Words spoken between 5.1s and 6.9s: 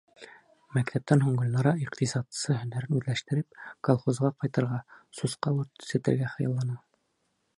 сусҡа үрсетергә хыяллана.